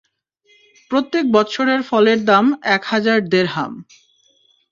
প্রত্যেক 0.91 1.23
বৎসরের 1.31 1.81
ফলের 1.83 2.19
দাম 2.25 2.45
এক 2.75 2.81
হাজার 2.85 3.17
দেরহাম। 3.29 3.73